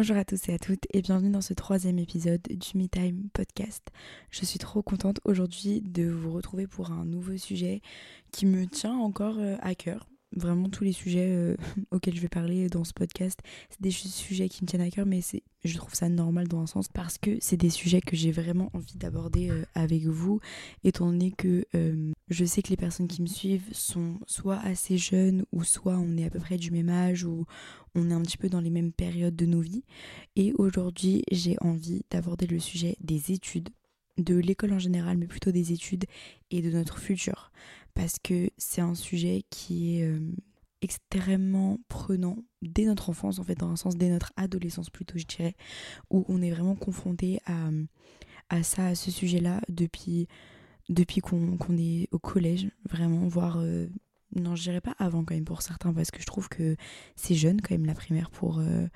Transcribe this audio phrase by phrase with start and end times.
[0.00, 3.30] Bonjour à tous et à toutes et bienvenue dans ce troisième épisode du Me Time
[3.32, 3.82] Podcast.
[4.30, 7.82] Je suis trop contente aujourd'hui de vous retrouver pour un nouveau sujet
[8.30, 10.06] qui me tient encore euh, à cœur
[10.36, 11.56] vraiment tous les sujets euh,
[11.90, 13.40] auxquels je vais parler dans ce podcast,
[13.70, 16.60] c'est des sujets qui me tiennent à cœur, mais c'est, je trouve ça normal dans
[16.60, 20.40] un sens parce que c'est des sujets que j'ai vraiment envie d'aborder euh, avec vous,
[20.84, 24.98] étant donné que euh, je sais que les personnes qui me suivent sont soit assez
[24.98, 27.44] jeunes ou soit on est à peu près du même âge ou
[27.94, 29.84] on est un petit peu dans les mêmes périodes de nos vies.
[30.36, 33.70] Et aujourd'hui, j'ai envie d'aborder le sujet des études
[34.16, 36.04] de l'école en général, mais plutôt des études
[36.50, 37.52] et de notre futur
[37.98, 40.20] parce que c'est un sujet qui est euh,
[40.82, 45.24] extrêmement prenant dès notre enfance, en fait, dans un sens, dès notre adolescence plutôt, je
[45.24, 45.54] dirais,
[46.10, 47.70] où on est vraiment confronté à,
[48.48, 50.28] à ça, à ce sujet-là, depuis,
[50.88, 53.58] depuis qu'on est au collège, vraiment, voire...
[53.58, 53.88] Euh,
[54.36, 56.76] non, je dirais pas avant quand même pour certains, parce que je trouve que
[57.16, 58.58] c'est jeune quand même la primaire pour...
[58.58, 58.86] Euh,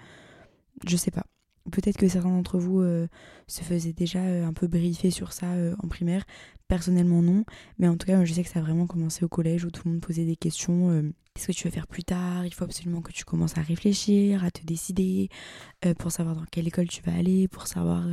[0.87, 1.26] je sais pas.
[1.70, 3.06] Peut-être que certains d'entre vous euh,
[3.46, 5.46] se faisaient déjà un peu briefer sur ça
[5.82, 6.24] en primaire.
[6.68, 7.45] Personnellement, non.
[7.79, 9.82] Mais en tout cas, je sais que ça a vraiment commencé au collège où tout
[9.85, 11.12] le monde posait des questions.
[11.35, 12.45] Qu'est-ce que tu veux faire plus tard?
[12.47, 15.29] Il faut absolument que tu commences à réfléchir, à te décider,
[15.99, 18.07] pour savoir dans quelle école tu vas aller, pour savoir...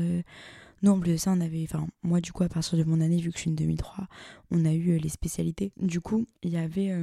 [0.81, 1.63] Nous, en plus de ça, on avait...
[1.63, 4.07] Enfin, moi, du coup, à partir de mon année, vu que je suis une 2003,
[4.51, 5.73] on a eu les spécialités.
[5.77, 6.95] Du coup, il y avait...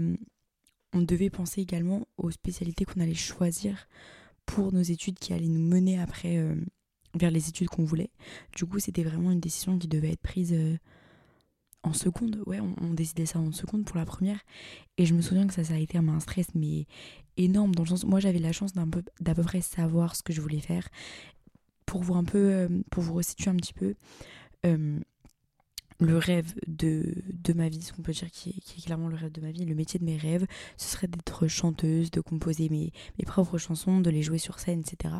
[0.94, 3.87] on devait penser également aux spécialités qu'on allait choisir
[4.47, 6.55] pour nos études qui allaient nous mener après euh,
[7.14, 8.11] vers les études qu'on voulait.
[8.56, 10.78] Du coup, c'était vraiment une décision qui devait être prise euh,
[11.86, 12.42] en seconde.
[12.46, 14.40] Ouais, on, décidait ça en seconde pour la première.
[14.98, 16.86] Et je me souviens que ça, ça a été un stress, mais
[17.36, 20.32] énorme, dans le sens moi j'avais la chance d'à peu, peu près savoir ce que
[20.32, 20.88] je voulais faire.
[21.84, 23.94] Pour vous un peu, euh, pour vous resituer un petit peu,
[26.00, 29.08] le rêve de, de ma vie, ce qu'on peut dire qui est, qui est, clairement
[29.08, 32.20] le rêve de ma vie, le métier de mes rêves, ce serait d'être chanteuse, de
[32.20, 35.14] composer mes, mes propres chansons, de les jouer sur scène, etc.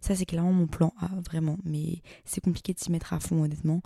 [0.00, 1.58] Ça, c'est clairement mon plan A, vraiment.
[1.64, 3.82] Mais c'est compliqué de s'y mettre à fond, honnêtement.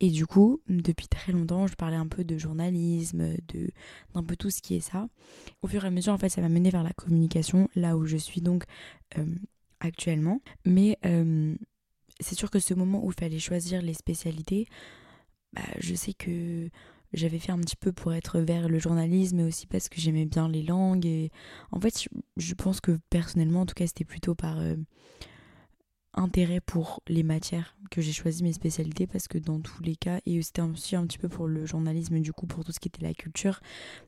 [0.00, 3.70] Et du coup, depuis très longtemps, je parlais un peu de journalisme, de
[4.14, 5.08] d'un peu tout ce qui est ça.
[5.62, 8.06] Au fur et à mesure, en fait, ça m'a mené vers la communication, là où
[8.06, 8.64] je suis donc
[9.18, 9.26] euh,
[9.80, 10.40] actuellement.
[10.64, 11.54] Mais euh,
[12.20, 14.68] c'est sûr que ce moment où il fallait choisir les spécialités,
[15.52, 16.68] bah, je sais que
[17.12, 20.26] j'avais fait un petit peu pour être vers le journalisme, mais aussi parce que j'aimais
[20.26, 21.06] bien les langues.
[21.06, 21.30] Et
[21.72, 24.76] en fait, je pense que personnellement, en tout cas, c'était plutôt par euh,
[26.18, 30.20] intérêt pour les matières que j'ai choisi mes spécialités, parce que dans tous les cas,
[30.26, 32.88] et c'était aussi un petit peu pour le journalisme, du coup, pour tout ce qui
[32.88, 33.60] était la culture.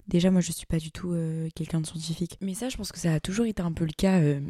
[0.09, 2.37] Déjà, moi, je suis pas du tout euh, quelqu'un de scientifique.
[2.41, 4.41] Mais ça, je pense que ça a toujours été un peu le cas euh,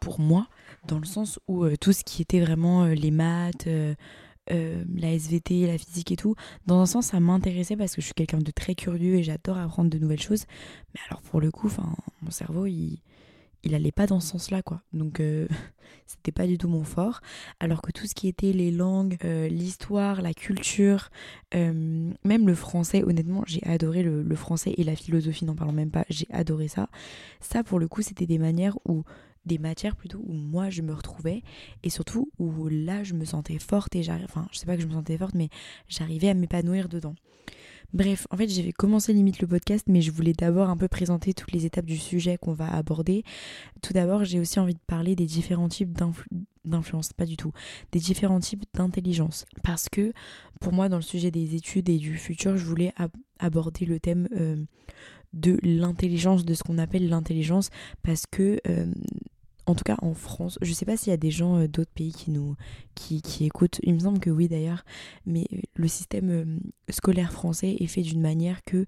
[0.00, 0.48] pour moi,
[0.86, 3.66] dans le sens où tout ce qui était vraiment les maths
[4.52, 8.06] euh, la SVT, la physique et tout, dans un sens ça m'intéressait parce que je
[8.06, 10.44] suis quelqu'un de très curieux et j'adore apprendre de nouvelles choses.
[10.94, 11.68] Mais alors pour le coup,
[12.22, 13.00] mon cerveau il,
[13.66, 14.82] il allait pas dans ce sens-là quoi.
[14.92, 15.46] Donc euh,
[16.06, 17.20] c'était pas du tout mon fort.
[17.60, 21.10] Alors que tout ce qui était les langues, euh, l'histoire, la culture,
[21.52, 26.04] même le français, honnêtement j'ai adoré le, français et la philosophie, n'en parlons même pas,
[26.08, 26.88] j'ai adoré ça.
[27.40, 29.04] Ça pour le coup c'était des manières où
[29.44, 31.42] des matières plutôt où moi je me retrouvais
[31.84, 34.82] et surtout où là je me sentais forte et j'arrivais, enfin je sais pas que
[34.82, 35.48] je me sentais forte mais
[35.88, 37.14] j'arrivais à m'épanouir dedans.
[37.92, 41.34] Bref, en fait j'ai commencé limite le podcast mais je voulais d'abord un peu présenter
[41.34, 43.24] toutes les étapes du sujet qu'on va aborder.
[43.82, 45.96] Tout d'abord j'ai aussi envie de parler des différents types
[46.64, 47.52] d'influence, pas du tout,
[47.92, 49.46] des différents types d'intelligence.
[49.62, 50.12] Parce que
[50.60, 52.92] pour moi dans le sujet des études et du futur je voulais
[53.38, 54.28] aborder le thème...
[54.36, 54.56] Euh,
[55.32, 57.70] de l'intelligence, de ce qu'on appelle l'intelligence,
[58.02, 58.86] parce que euh,
[59.66, 61.90] en tout cas en France, je sais pas s'il y a des gens euh, d'autres
[61.92, 62.56] pays qui nous
[62.94, 64.84] qui, qui, écoutent, il me semble que oui d'ailleurs,
[65.26, 66.44] mais euh, le système euh,
[66.90, 68.86] scolaire français est fait d'une manière que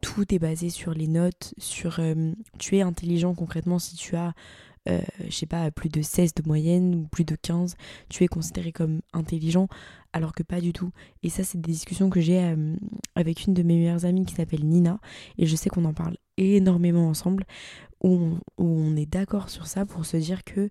[0.00, 2.00] tout est basé sur les notes, sur
[2.58, 4.32] tu es intelligent concrètement si tu as
[4.86, 7.76] je sais pas plus de 16 de moyenne ou plus de 15,
[8.08, 9.68] tu es considéré comme intelligent
[10.12, 10.90] alors que pas du tout.
[11.22, 12.56] Et ça c'est des discussions que j'ai
[13.14, 14.98] avec une de mes meilleures amies qui s'appelle Nina
[15.38, 17.44] et je sais qu'on en parle énormément ensemble
[18.02, 20.70] où on, est d'accord sur ça pour se dire que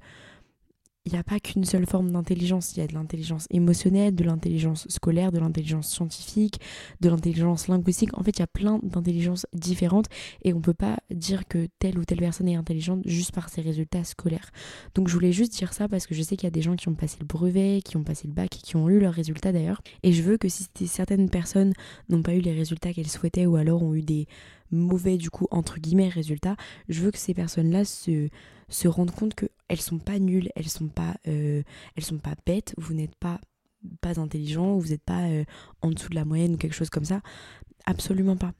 [1.10, 4.24] il n'y a pas qu'une seule forme d'intelligence, il y a de l'intelligence émotionnelle, de
[4.24, 6.60] l'intelligence scolaire, de l'intelligence scientifique,
[7.02, 8.16] de l'intelligence linguistique.
[8.16, 10.06] En fait, il y a plein d'intelligences différentes
[10.44, 13.50] et on ne peut pas dire que telle ou telle personne est intelligente juste par
[13.50, 14.52] ses résultats scolaires.
[14.94, 16.76] Donc je voulais juste dire ça parce que je sais qu'il y a des gens
[16.76, 19.52] qui ont passé le brevet, qui ont passé le bac, qui ont eu leurs résultats
[19.52, 19.82] d'ailleurs.
[20.04, 21.74] Et je veux que si certaines personnes
[22.10, 24.28] n'ont pas eu les résultats qu'elles souhaitaient ou alors ont eu des
[24.72, 26.56] mauvais du coup entre guillemets résultats,
[26.88, 28.30] je veux que ces personnes-là se,
[28.70, 31.64] se rendent compte qu'elles sont pas nulles, elles sont pas euh,
[32.00, 33.40] sont pas bêtes, vous n'êtes pas
[34.02, 35.44] pas intelligent, vous n'êtes pas euh,
[35.82, 37.22] en dessous de la moyenne ou quelque chose comme ça.
[37.86, 38.54] Absolument pas.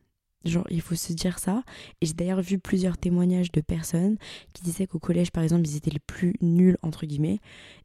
[0.46, 1.64] Genre, il faut se dire ça.
[2.00, 4.18] Et j'ai d'ailleurs vu plusieurs témoignages de personnes
[4.54, 7.40] qui disaient qu'au collège, par exemple, ils étaient les plus nuls, entre guillemets,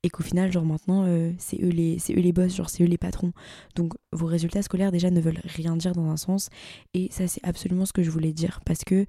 [0.05, 2.87] et qu'au final, genre maintenant, euh, c'est eux, les, eux les boss, genre c'est eux
[2.87, 3.33] les patrons.
[3.75, 6.49] Donc, vos résultats scolaires, déjà, ne veulent rien dire dans un sens.
[6.95, 8.61] Et ça, c'est absolument ce que je voulais dire.
[8.65, 9.05] Parce que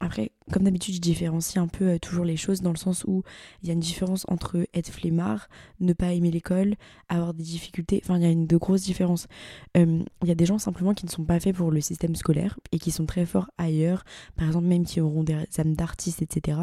[0.00, 3.22] après, comme d'habitude, je différencie un peu euh, toujours les choses dans le sens où
[3.62, 5.48] il y a une différence entre être flemmard,
[5.80, 6.74] ne pas aimer l'école,
[7.08, 8.00] avoir des difficultés.
[8.04, 9.26] Enfin, il y a une de grosses différences.
[9.74, 12.58] Il y a des gens simplement qui ne sont pas faits pour le système scolaire
[12.72, 14.04] et qui sont très forts ailleurs,
[14.36, 16.58] par exemple, même qui auront des âmes d'artistes, etc.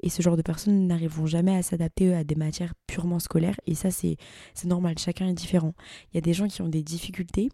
[0.00, 3.58] Et ce genre de personnes n'arriveront jamais à s'adapter à des matières purement scolaires.
[3.66, 4.16] Et ça, c'est
[4.64, 5.74] normal, chacun est différent.
[6.12, 7.48] Il y a des gens qui ont des difficultés,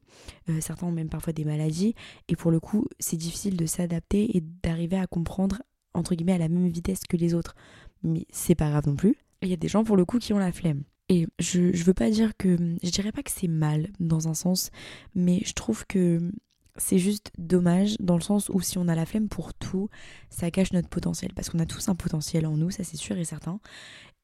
[0.48, 1.94] euh, certains ont même parfois des maladies.
[2.28, 5.62] Et pour le coup, c'est difficile de s'adapter et d'arriver à comprendre,
[5.94, 7.54] entre guillemets, à la même vitesse que les autres.
[8.02, 9.16] Mais c'est pas grave non plus.
[9.42, 10.82] Il y a des gens, pour le coup, qui ont la flemme.
[11.08, 12.56] Et je, je veux pas dire que.
[12.82, 14.70] Je dirais pas que c'est mal, dans un sens,
[15.14, 16.30] mais je trouve que
[16.76, 19.88] c'est juste dommage dans le sens où si on a la flemme pour tout,
[20.30, 21.32] ça cache notre potentiel.
[21.34, 23.60] Parce qu'on a tous un potentiel en nous, ça c'est sûr et certain.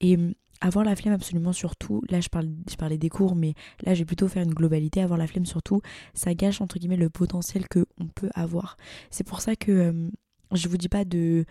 [0.00, 3.34] Et hum, avoir la flemme absolument sur tout, là je, parle, je parlais des cours,
[3.34, 3.54] mais
[3.84, 5.80] là je vais plutôt faire une globalité, avoir la flemme sur tout,
[6.12, 8.76] ça gâche entre guillemets le potentiel qu'on peut avoir.
[9.10, 10.10] C'est pour ça que hum,
[10.52, 11.44] je vous dis pas de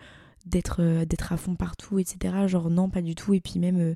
[0.46, 2.46] d'être euh, à fond partout, etc.
[2.46, 3.34] Genre non, pas du tout.
[3.34, 3.94] Et puis même euh,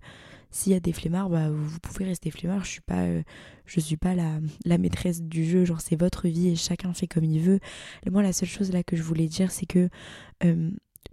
[0.54, 2.64] s'il y a des flemmards, bah, vous pouvez rester flemmard.
[2.64, 3.22] Je suis pas, euh,
[3.66, 5.64] je suis pas la, la, maîtresse du jeu.
[5.64, 7.58] Genre c'est votre vie et chacun fait comme il veut.
[8.10, 9.88] moi, la seule chose là que je voulais dire, c'est que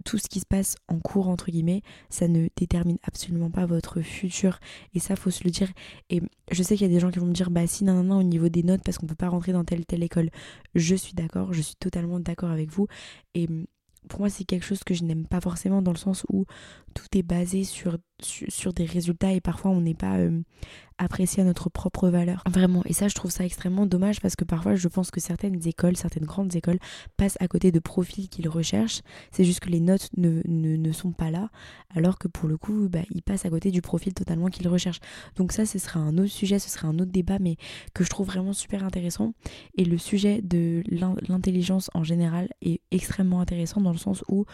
[0.04, 4.00] tout ce qui se passe en cours entre guillemets, ça ne détermine absolument pas votre
[4.00, 4.58] futur.
[4.94, 5.70] Et ça, faut se le dire.
[6.10, 7.94] Et je sais qu'il y a des gens qui vont me dire, bah si, non,
[7.94, 10.30] non, non, au niveau des notes, parce qu'on peut pas rentrer dans telle telle école.
[10.74, 12.86] Je suis d'accord, je suis totalement d'accord avec vous.
[13.34, 13.48] Et
[14.08, 16.44] pour moi, c'est quelque chose que je n'aime pas forcément dans le sens où
[16.94, 20.42] tout est basé sur, sur, des résultats et parfois on n'est pas euh,
[20.98, 22.42] apprécié à notre propre valeur.
[22.48, 22.82] Vraiment.
[22.86, 25.96] Et ça, je trouve ça extrêmement dommage parce que parfois je pense que certaines écoles,
[25.96, 26.78] certaines grandes écoles
[27.16, 29.02] passent à côté de profils qu'ils recherchent.
[29.30, 31.48] C'est juste que les notes ne, ne, sont pas là
[31.94, 35.00] alors que pour le coup, bah, ils passent à côté du profil totalement qu'ils recherchent.
[35.36, 37.56] Donc ça, ce sera un autre sujet, ce sera un autre débat, mais
[37.94, 39.34] que je trouve vraiment super intéressant.
[39.76, 44.44] Et le sujet de l'intelligence en général est extrêmement intéressant dans le sens où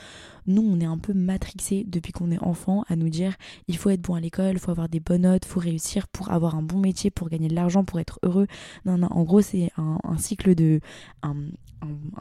[0.47, 3.37] nous, on est un peu matrixé depuis qu'on est enfant à nous dire
[3.67, 6.09] il faut être bon à l'école, il faut avoir des bonnes notes, il faut réussir
[6.09, 8.47] pour avoir un bon métier, pour gagner de l'argent, pour être heureux.
[8.85, 10.81] Non, non, en gros, c'est un, cycle de.
[11.23, 11.37] Un,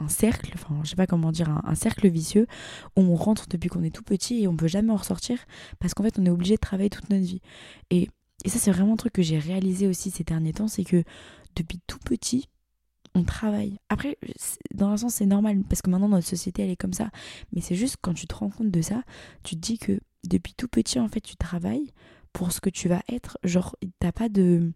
[0.08, 2.46] cercle, enfin, je sais pas comment dire, un, cercle vicieux
[2.96, 5.38] où on rentre depuis qu'on est tout petit et on peut jamais en ressortir
[5.78, 7.40] parce qu'en fait, on est obligé de travailler toute notre vie.
[7.90, 8.08] Et,
[8.44, 11.02] et ça, c'est vraiment un truc que j'ai réalisé aussi ces derniers temps c'est que
[11.56, 12.48] depuis tout petit,
[13.14, 13.78] on travaille.
[13.88, 14.16] Après,
[14.74, 17.10] dans un sens, c'est normal parce que maintenant notre société elle est comme ça.
[17.52, 19.02] Mais c'est juste quand tu te rends compte de ça,
[19.42, 21.92] tu te dis que depuis tout petit en fait tu travailles
[22.32, 23.38] pour ce que tu vas être.
[23.42, 24.72] Genre, t'as pas de,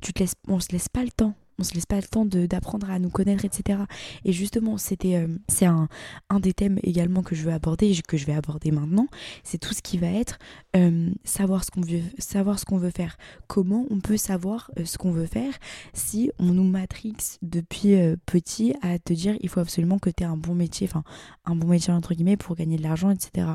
[0.00, 2.90] tu te on se laisse pas le temps on se laisse pas le temps d'apprendre
[2.90, 3.80] à nous connaître, etc.
[4.24, 5.88] Et justement, c'était euh, c'est un,
[6.28, 9.06] un, des thèmes également que je veux aborder, que je vais aborder maintenant,
[9.42, 10.38] c'est tout ce qui va être
[10.76, 13.16] euh, savoir ce qu'on veut, savoir ce qu'on veut faire.
[13.46, 15.54] Comment on peut savoir euh, ce qu'on veut faire
[15.94, 17.96] si on nous matrix depuis
[18.26, 21.04] petit à te dire il faut absolument que tu aies un bon métier, enfin
[21.44, 23.46] un bon métier entre guillemets pour gagner de l'argent, etc.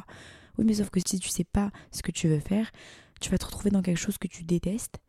[0.57, 2.71] Oui, mais sauf que si tu sais pas ce que tu veux faire,
[3.19, 4.99] tu vas te retrouver dans quelque chose que tu détestes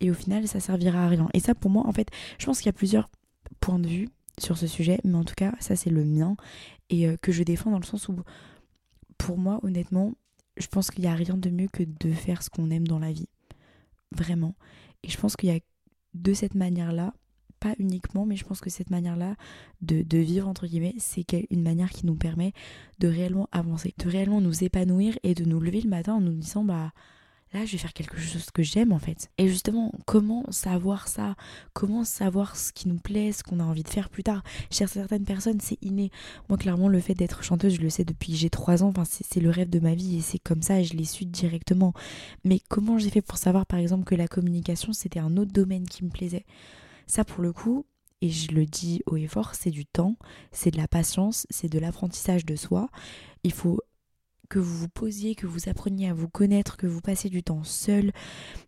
[0.00, 1.28] et au final ça servira à rien.
[1.34, 2.08] Et ça pour moi en fait,
[2.38, 3.08] je pense qu'il y a plusieurs
[3.60, 4.08] points de vue
[4.38, 6.36] sur ce sujet, mais en tout cas ça c'est le mien
[6.90, 8.16] et euh, que je défends dans le sens où
[9.18, 10.14] pour moi honnêtement,
[10.56, 12.98] je pense qu'il n'y a rien de mieux que de faire ce qu'on aime dans
[12.98, 13.28] la vie.
[14.12, 14.54] Vraiment.
[15.02, 15.60] Et je pense qu'il y a
[16.14, 17.12] de cette manière-là,
[17.60, 19.34] pas uniquement, mais je pense que cette manière-là
[19.82, 22.52] de, de, vivre, entre guillemets, c'est une manière qui nous permet
[22.98, 26.32] de réellement avancer, de réellement nous épanouir et de nous lever le matin en nous
[26.32, 26.92] disant, bah,
[27.52, 29.30] là je vais faire quelque chose que j'aime en fait.
[29.38, 31.36] Et justement, comment savoir ça?
[31.72, 34.42] Comment savoir ce qui nous plaît, ce qu'on a envie de faire plus tard?
[34.70, 36.10] Chez certaines personnes, c'est inné.
[36.48, 39.04] Moi, clairement, le fait d'être chanteuse, je le sais depuis que j'ai 3 ans, enfin,
[39.04, 41.92] c'est le rêve de ma vie et c'est comme ça, je l'ai su directement.
[42.44, 45.86] Mais comment j'ai fait pour savoir par exemple que la communication, c'était un autre domaine
[45.86, 46.44] qui me plaisait?
[47.06, 47.86] Ça, pour le coup,
[48.20, 50.16] et je le dis haut et fort, c'est du temps,
[50.50, 52.88] c'est de la patience, c'est de l'apprentissage de soi.
[53.44, 53.80] Il faut
[54.48, 57.64] que vous vous posiez, que vous appreniez à vous connaître, que vous passiez du temps
[57.64, 58.12] seul,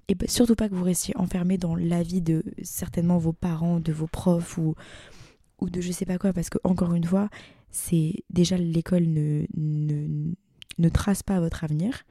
[0.09, 3.93] et surtout pas que vous restiez enfermé dans la vie de certainement vos parents, de
[3.93, 4.75] vos profs ou,
[5.61, 7.29] ou de je sais pas quoi, parce que encore une fois,
[7.71, 10.35] c'est déjà l'école ne, ne,
[10.79, 12.05] ne trace pas votre avenir.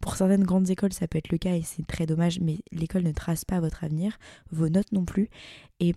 [0.00, 3.02] Pour certaines grandes écoles, ça peut être le cas et c'est très dommage, mais l'école
[3.02, 4.18] ne trace pas votre avenir,
[4.50, 5.28] vos notes non plus.
[5.80, 5.94] Et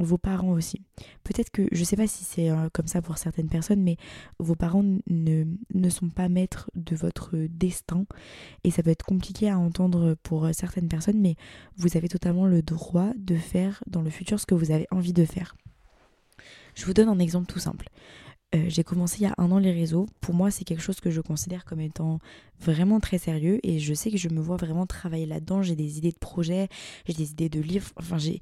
[0.00, 0.82] vos parents aussi.
[1.22, 3.96] Peut-être que, je ne sais pas si c'est euh, comme ça pour certaines personnes, mais
[4.38, 8.04] vos parents ne, ne sont pas maîtres de votre destin
[8.64, 11.36] et ça peut être compliqué à entendre pour certaines personnes, mais
[11.76, 15.12] vous avez totalement le droit de faire dans le futur ce que vous avez envie
[15.12, 15.54] de faire.
[16.74, 17.88] Je vous donne un exemple tout simple.
[18.54, 20.06] Euh, j'ai commencé il y a un an les réseaux.
[20.20, 22.18] Pour moi, c'est quelque chose que je considère comme étant
[22.60, 25.62] vraiment très sérieux et je sais que je me vois vraiment travailler là-dedans.
[25.62, 26.68] J'ai des idées de projets,
[27.06, 28.40] j'ai des idées de livres, enfin j'ai,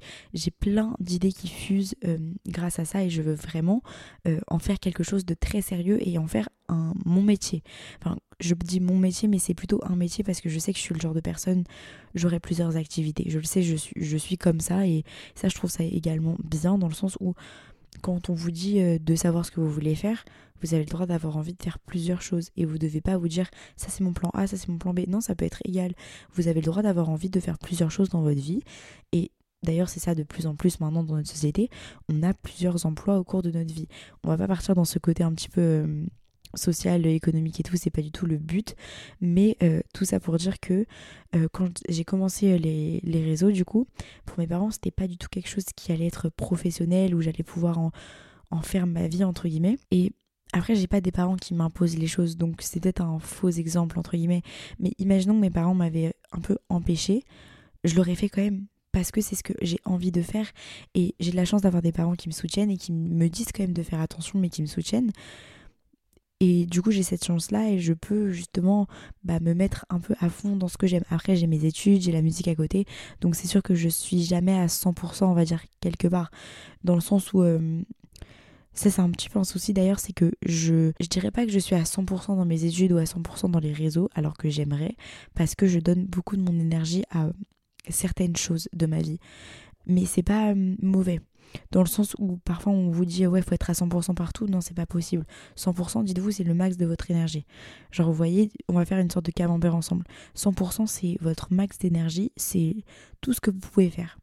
[0.59, 2.17] plein d'idées qui fusent euh,
[2.47, 3.81] grâce à ça et je veux vraiment
[4.27, 7.63] euh, en faire quelque chose de très sérieux et en faire un, mon métier.
[7.99, 10.77] Enfin, je dis mon métier, mais c'est plutôt un métier parce que je sais que
[10.77, 11.63] je suis le genre de personne,
[12.13, 13.25] j'aurai plusieurs activités.
[13.27, 15.03] Je le sais, je suis, je suis comme ça et
[15.35, 17.33] ça, je trouve ça également bien dans le sens où
[18.03, 20.25] quand on vous dit euh, de savoir ce que vous voulez faire,
[20.61, 23.17] vous avez le droit d'avoir envie de faire plusieurs choses et vous ne devez pas
[23.17, 25.01] vous dire ça c'est mon plan A, ça c'est mon plan B.
[25.07, 25.93] Non, ça peut être égal.
[26.33, 28.61] Vous avez le droit d'avoir envie de faire plusieurs choses dans votre vie
[29.11, 29.31] et
[29.63, 31.69] D'ailleurs, c'est ça de plus en plus maintenant dans notre société.
[32.09, 33.87] On a plusieurs emplois au cours de notre vie.
[34.25, 36.05] On va pas partir dans ce côté un petit peu euh,
[36.55, 38.75] social, économique et tout, c'est pas du tout le but.
[39.21, 40.85] Mais euh, tout ça pour dire que
[41.35, 43.87] euh, quand j'ai commencé euh, les, réseaux, du coup,
[44.25, 47.43] pour mes parents, c'était pas du tout quelque chose qui allait être professionnel, où j'allais
[47.43, 47.91] pouvoir en,
[48.51, 49.77] en, faire ma vie, entre guillemets.
[49.91, 50.11] Et
[50.53, 53.97] après, j'ai pas des parents qui m'imposent les choses, donc c'est peut-être un faux exemple,
[53.97, 54.43] entre guillemets.
[54.79, 57.23] Mais imaginons que mes parents m'avaient un peu empêché,
[57.83, 60.49] je l'aurais fait quand même parce que c'est ce que j'ai envie de faire
[60.93, 63.51] et j'ai de la chance d'avoir des parents qui me soutiennent et qui me disent
[63.53, 65.11] quand même de faire attention mais qui me soutiennent
[66.39, 68.87] et du coup, j'ai cette chance-là et je peux justement
[69.23, 71.03] bah, me mettre un peu à fond dans ce que j'aime.
[71.09, 72.85] Après, j'ai mes études, j'ai la musique à côté.
[73.21, 76.31] Donc, c'est sûr que je suis jamais à 100%, on va dire, quelque part.
[76.83, 77.43] Dans le sens où.
[78.73, 81.51] Ça, c'est un petit peu un souci d'ailleurs, c'est que je, je dirais pas que
[81.51, 84.49] je suis à 100% dans mes études ou à 100% dans les réseaux, alors que
[84.49, 84.95] j'aimerais,
[85.35, 87.29] parce que je donne beaucoup de mon énergie à
[87.89, 89.19] certaines choses de ma vie.
[89.85, 91.19] Mais c'est pas mauvais.
[91.71, 94.61] Dans le sens où parfois on vous dit ouais faut être à 100% partout, non
[94.61, 95.25] c'est pas possible.
[95.57, 97.45] 100% dites-vous c'est le max de votre énergie.
[97.91, 100.05] Genre vous voyez, on va faire une sorte de camembert ensemble.
[100.35, 102.75] 100% c'est votre max d'énergie, c'est
[103.21, 104.17] tout ce que vous pouvez faire.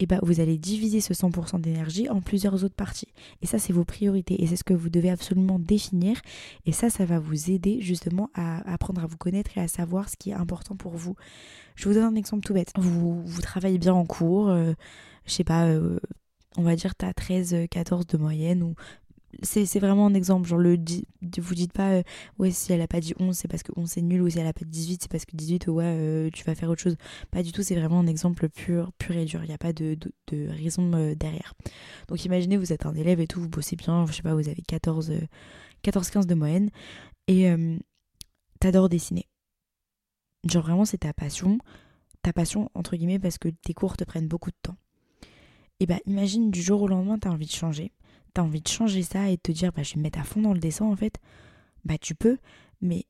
[0.00, 3.08] Et bah vous allez diviser ce 100% d'énergie en plusieurs autres parties.
[3.42, 6.20] Et ça c'est vos priorités et c'est ce que vous devez absolument définir.
[6.66, 10.08] Et ça ça va vous aider justement à apprendre à vous connaître et à savoir
[10.08, 11.16] ce qui est important pour vous.
[11.74, 12.72] Je vous donne un exemple tout bête.
[12.76, 14.72] Vous, vous travaillez bien en cours, euh,
[15.26, 15.98] je sais pas, euh,
[16.56, 18.74] on va dire, tu as 13, 14 de moyenne ou
[19.42, 20.48] c'est vraiment un exemple.
[20.48, 20.76] Genre, le,
[21.38, 22.02] vous dites pas, euh,
[22.38, 24.38] ouais, si elle a pas dit 11, c'est parce que 11 c'est nul, ou si
[24.38, 26.82] elle a pas dit 18, c'est parce que 18, ouais, euh, tu vas faire autre
[26.82, 26.96] chose.
[27.30, 29.44] Pas du tout, c'est vraiment un exemple pur, pur et dur.
[29.44, 29.96] Il n'y a pas de,
[30.28, 31.54] de, raison euh, derrière.
[32.08, 34.48] Donc, imaginez, vous êtes un élève et tout, vous bossez bien, je sais pas, vous
[34.48, 35.12] avez 14,
[35.82, 36.70] 14 15 de moyenne,
[37.26, 37.50] et
[38.60, 39.26] t'adores dessiner.
[40.48, 41.58] Genre, vraiment, c'est ta passion.
[42.22, 44.76] Ta passion, entre guillemets, parce que tes cours te prennent beaucoup de temps
[45.80, 47.92] et bah imagine du jour au lendemain, tu as envie de changer.
[48.34, 50.18] Tu as envie de changer ça et de te dire, bah je vais me mettre
[50.18, 51.18] à fond dans le dessin en fait.
[51.84, 52.38] Bah tu peux,
[52.80, 53.06] mais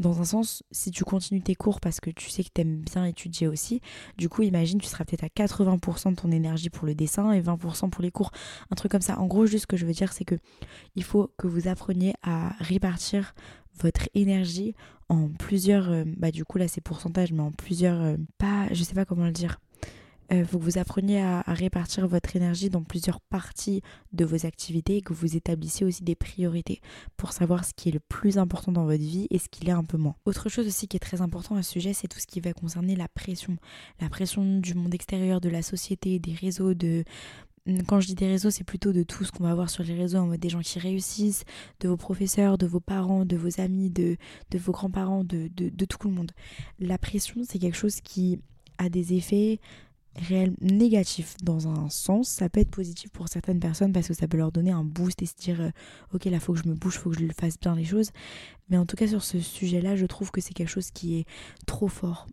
[0.00, 2.80] dans un sens, si tu continues tes cours parce que tu sais que tu aimes
[2.80, 3.80] bien étudier aussi,
[4.16, 7.40] du coup, imagine, tu seras peut-être à 80% de ton énergie pour le dessin et
[7.40, 8.30] 20% pour les cours.
[8.70, 9.18] Un truc comme ça.
[9.18, 10.36] En gros, juste ce que je veux dire, c'est que
[10.96, 13.34] il faut que vous appreniez à répartir
[13.78, 14.74] votre énergie
[15.08, 18.82] en plusieurs, euh, bah du coup là c'est pourcentage, mais en plusieurs, euh, pas, je
[18.82, 19.60] sais pas comment le dire,
[20.30, 23.82] il faut que vous appreniez à, répartir votre énergie dans plusieurs parties
[24.12, 26.80] de vos activités et que vous établissiez aussi des priorités
[27.16, 29.72] pour savoir ce qui est le plus important dans votre vie et ce qui l'est
[29.72, 30.14] un peu moins.
[30.24, 32.52] Autre chose aussi qui est très important à ce sujet, c'est tout ce qui va
[32.52, 33.56] concerner la pression.
[34.00, 37.04] La pression du monde extérieur, de la société, des réseaux, de
[37.86, 39.94] quand je dis des réseaux, c'est plutôt de tout ce qu'on va voir sur les
[39.94, 41.44] réseaux, des gens qui réussissent,
[41.80, 44.16] de vos professeurs, de vos parents, de vos amis, de,
[44.54, 45.48] vos grands-parents, de,
[45.84, 46.32] tout le monde.
[46.78, 48.40] La pression, c'est quelque chose qui
[48.78, 49.60] a des effets
[50.16, 54.26] réel négatif dans un sens, ça peut être positif pour certaines personnes parce que ça
[54.26, 55.70] peut leur donner un boost et se dire euh,
[56.14, 58.10] ok là faut que je me bouge, faut que je fasse bien les choses.
[58.68, 61.26] Mais en tout cas sur ce sujet-là, je trouve que c'est quelque chose qui est
[61.66, 62.26] trop fort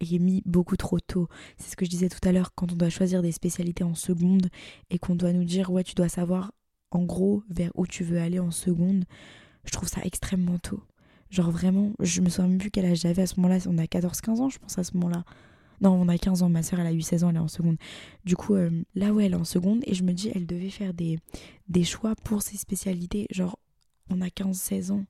[0.00, 1.28] et mis beaucoup trop tôt.
[1.58, 3.94] C'est ce que je disais tout à l'heure quand on doit choisir des spécialités en
[3.94, 4.48] seconde
[4.90, 6.52] et qu'on doit nous dire ouais tu dois savoir
[6.90, 9.04] en gros vers où tu veux aller en seconde.
[9.64, 10.82] Je trouve ça extrêmement tôt.
[11.30, 13.84] Genre vraiment, je me souviens même plus quel âge j'avais à ce moment-là, on a
[13.84, 15.24] 14-15 ans je pense à ce moment-là.
[15.80, 17.48] Non, on a 15 ans, ma soeur elle a eu 16 ans, elle est en
[17.48, 17.76] seconde.
[18.24, 20.70] Du coup, euh, là où elle est en seconde, et je me dis, elle devait
[20.70, 21.18] faire des,
[21.68, 23.26] des choix pour ses spécialités.
[23.30, 23.58] Genre,
[24.10, 25.04] on a 15-16 ans.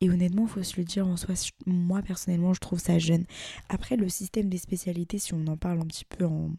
[0.00, 1.34] Et honnêtement, faut se le dire en soi,
[1.66, 3.26] moi personnellement, je trouve ça jeune.
[3.68, 6.52] Après, le système des spécialités, si on en parle un petit peu en,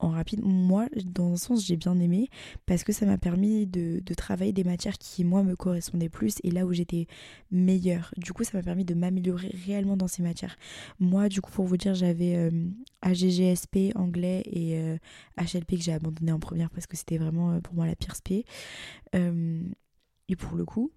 [0.00, 0.40] en rapide.
[0.42, 2.28] Moi, dans un sens, j'ai bien aimé
[2.66, 6.50] parce que ça m'a permis de, travailler des matières qui, moi, me correspondaient plus et
[6.50, 7.06] là où j'étais
[7.50, 8.12] meilleure.
[8.16, 10.56] Du coup, ça m'a permis de m'améliorer réellement dans ces matières.
[10.98, 12.50] Moi, du coup, pour vous dire, j'avais euh,
[13.02, 14.76] AGGSP, anglais et
[15.38, 17.94] HLP euh, que j'ai abandonné en première parce que c'était vraiment euh, pour moi la
[17.94, 18.44] pire SP.
[19.14, 20.90] et pour le coup,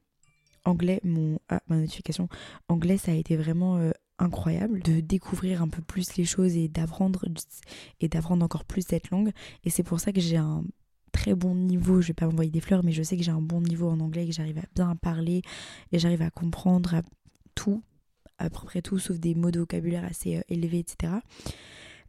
[0.65, 2.27] anglais, mon, ah, ma notification,
[2.67, 3.91] anglais, ça a été vraiment
[4.23, 7.25] incroyable de découvrir un peu plus les choses et d'apprendre
[7.99, 9.31] et d'apprendre encore plus cette langue
[9.63, 10.63] et c'est pour ça que j'ai un
[11.13, 13.41] très bon niveau, je vais pas m'envoyer des fleurs, mais je sais que j'ai un
[13.41, 15.41] bon niveau en anglais, que j'arrive à bien parler
[15.93, 17.01] et j'arrive à comprendre
[17.55, 17.81] tout,
[18.39, 21.13] à peu près tout, sauf des mots de vocabulaire assez euh, élevés, etc.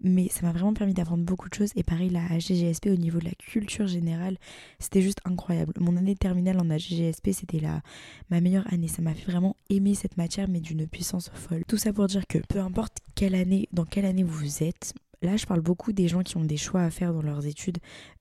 [0.03, 1.71] Mais ça m'a vraiment permis d'apprendre beaucoup de choses.
[1.77, 4.37] Et pareil, la HGGSP au niveau de la culture générale,
[4.79, 5.73] c'était juste incroyable.
[5.79, 7.83] Mon année terminale en HGGSP, c'était la,
[8.31, 8.89] ma meilleure année.
[8.89, 11.65] Ça m'a fait vraiment aimer cette matière, mais d'une puissance folle.
[11.67, 15.39] Tout ça pour dire que peu importe quelle année, dans quelle année vous êtes, Là,
[15.39, 17.79] je parle beaucoup des gens qui ont des choix à faire dans leurs études,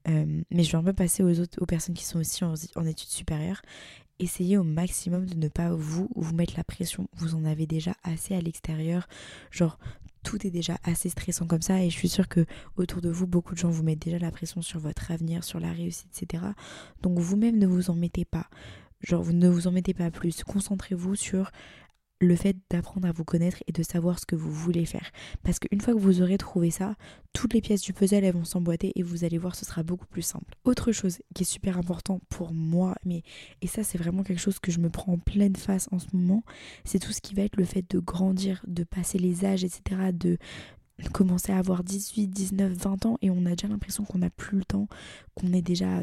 [0.08, 2.86] euh, mais je vais un peu passer aux autres, aux personnes qui sont aussi en,
[2.86, 3.60] études supérieures.
[4.20, 7.06] Essayez au maximum de ne pas vous vous mettre la pression.
[7.16, 9.06] Vous en avez déjà assez à l'extérieur.
[9.50, 9.78] Genre,
[10.24, 12.44] tout est déjà assez stressant comme ça et je suis sûre que
[12.76, 15.60] autour de vous beaucoup de gens vous mettent déjà la pression sur votre avenir, sur
[15.60, 16.42] la réussite, etc.
[17.02, 18.48] Donc vous-même ne vous en mettez pas.
[19.00, 20.42] Genre vous ne vous en mettez pas plus.
[20.42, 21.52] Concentrez-vous sur
[22.24, 25.10] le fait d'apprendre à vous connaître et de savoir ce que vous voulez faire.
[25.42, 26.94] Parce qu'une fois que vous aurez trouvé ça,
[27.32, 30.06] toutes les pièces du puzzle elles vont s'emboîter et vous allez voir ce sera beaucoup
[30.06, 30.54] plus simple.
[30.64, 33.22] Autre chose qui est super important pour moi, mais
[33.62, 36.06] et ça c'est vraiment quelque chose que je me prends en pleine face en ce
[36.12, 36.44] moment,
[36.84, 40.12] c'est tout ce qui va être le fait de grandir, de passer les âges, etc.
[40.12, 40.38] de
[41.12, 44.58] commencer à avoir 18, 19, 20 ans et on a déjà l'impression qu'on n'a plus
[44.58, 44.88] le temps,
[45.34, 46.02] qu'on est déjà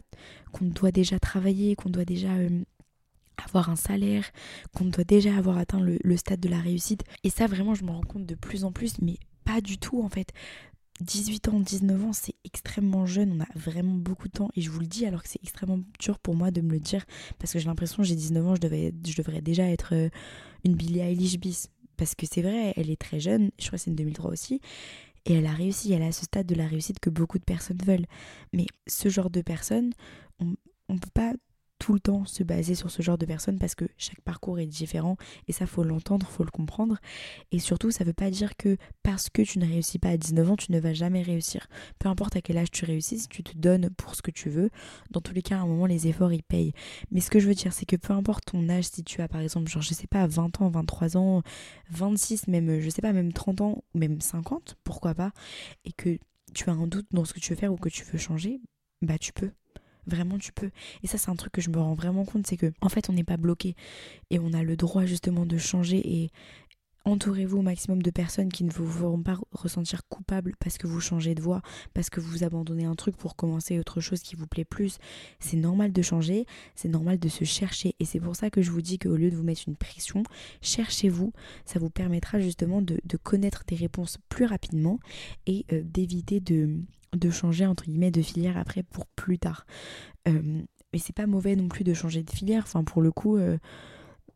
[0.51, 2.30] qu'on doit déjà travailler, qu'on doit déjà
[3.46, 4.30] avoir un salaire,
[4.76, 7.04] qu'on doit déjà avoir atteint le, stade de la réussite.
[7.24, 10.02] Et ça, vraiment, je me rends compte de plus en plus, mais pas du tout
[10.02, 10.32] en fait.
[11.00, 14.70] 18 ans, 19 ans, c'est extrêmement jeune, on a vraiment beaucoup de temps et je
[14.70, 17.06] vous le dis alors que c'est extrêmement dur pour moi de me le dire
[17.40, 20.10] parce que j'ai l'impression j'ai 19 ans, je, devais, je devrais déjà être euh,
[20.64, 23.84] une Billie Eilish bis parce que c'est vrai, elle est très jeune, je crois que
[23.84, 24.62] c'est une 2003 aussi
[25.26, 27.82] et elle a réussi, elle à ce stade de la réussite que beaucoup de personnes
[27.86, 28.06] veulent.
[28.54, 29.92] Mais ce genre de personnes,
[30.40, 30.56] on
[30.90, 31.34] ne peut pas
[31.82, 34.68] tout le temps se baser sur ce genre de personnes parce que chaque parcours est
[34.68, 37.00] différent et ça faut l'entendre, faut le comprendre
[37.52, 40.52] et surtout ça veut pas dire que parce que tu ne réussis pas à 19
[40.52, 41.66] ans tu ne vas jamais réussir.
[41.98, 44.52] Peu importe à quel âge tu réussis, si tu te donnes pour ce que tu
[44.52, 44.70] veux,
[45.10, 46.74] dans tous les cas à un moment les efforts ils payent.
[47.10, 49.28] Mais ce que je veux dire c'est que peu importe ton âge, si tu as
[49.28, 51.42] par exemple genre je sais pas 20 ans, 23 ans,
[51.90, 55.32] 26 même je sais pas même 30 ans même 50, pourquoi pas
[55.84, 56.20] et que
[56.54, 58.62] tu as un doute dans ce que tu veux faire ou que tu veux changer,
[59.02, 59.50] bah tu peux
[60.07, 60.72] Vraiment, tu peux.
[61.03, 63.09] Et ça, c'est un truc que je me rends vraiment compte, c'est que en fait,
[63.09, 63.75] on n'est pas bloqué
[64.29, 66.31] et on a le droit justement de changer et
[67.05, 71.00] entourez-vous au maximum de personnes qui ne vous feront pas ressentir coupable parce que vous
[71.00, 71.61] changez de voie,
[71.94, 74.98] parce que vous abandonnez un truc pour commencer autre chose qui vous plaît plus.
[75.40, 78.72] C'est normal de changer, c'est normal de se chercher et c'est pour ça que je
[78.72, 80.24] vous dis qu'au lieu de vous mettre une pression,
[80.61, 81.33] cherchez-vous.
[81.66, 85.00] Ça vous permettra justement de, connaître des réponses plus rapidement
[85.46, 86.77] et euh, d'éviter de
[87.16, 89.66] de changer entre guillemets de filière après pour plus tard.
[90.28, 90.62] Euh,
[90.94, 92.64] mais c'est pas mauvais non plus de changer de filière.
[92.64, 93.58] Enfin pour le coup, euh,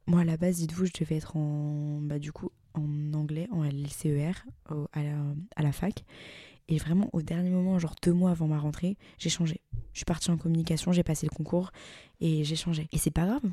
[0.08, 3.64] moi à la base, dites-vous, je devais être en bah du coup en anglais, en
[3.64, 4.46] LCER
[4.94, 5.18] à, la,
[5.56, 6.04] à la fac.
[6.68, 9.62] Et vraiment au dernier moment, genre deux mois avant ma rentrée, j'ai changé.
[9.94, 11.72] Je suis partie en communication, j'ai passé le concours
[12.20, 12.88] et j'ai changé.
[12.92, 13.44] Et c'est pas grave.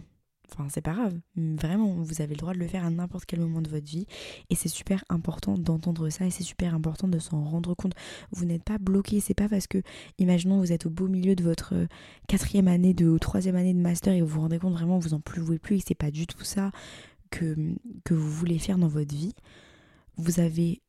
[0.52, 1.18] Enfin, c'est pas grave.
[1.36, 4.06] Vraiment, vous avez le droit de le faire à n'importe quel moment de votre vie.
[4.50, 7.94] Et c'est super important d'entendre ça et c'est super important de s'en rendre compte.
[8.32, 9.20] Vous n'êtes pas bloqué.
[9.20, 9.82] C'est pas parce que,
[10.18, 11.86] imaginons, vous êtes au beau milieu de votre euh,
[12.28, 15.14] quatrième année de, ou troisième année de master et vous vous rendez compte vraiment vous
[15.14, 16.70] en pouvez plus et c'est pas du tout ça
[17.30, 17.56] que,
[18.04, 19.34] que vous voulez faire dans votre vie.
[20.16, 20.82] Vous avez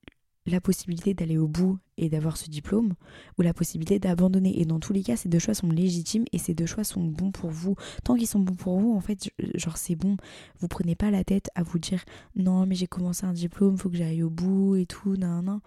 [0.46, 2.94] la possibilité d'aller au bout et d'avoir ce diplôme
[3.38, 4.60] ou la possibilité d'abandonner.
[4.60, 7.04] Et dans tous les cas, ces deux choix sont légitimes et ces deux choix sont
[7.04, 7.76] bons pour vous.
[8.04, 10.18] Tant qu'ils sont bons pour vous, en fait, genre c'est bon.
[10.60, 12.04] Vous prenez pas la tête à vous dire
[12.36, 15.60] non, mais j'ai commencé un diplôme, faut que j'aille au bout et tout, nan, nan.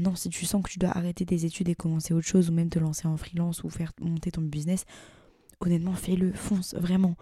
[0.00, 2.52] Non, si tu sens que tu dois arrêter tes études et commencer autre chose ou
[2.52, 4.84] même te lancer en freelance ou faire monter ton business,
[5.60, 7.16] honnêtement, fais-le, fonce, vraiment.